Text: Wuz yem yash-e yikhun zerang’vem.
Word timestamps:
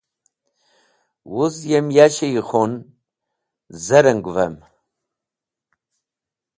Wuz 1.33 1.55
yem 1.69 1.87
yash-e 1.95 2.27
yikhun 2.33 2.73
zerang’vem. 3.85 4.55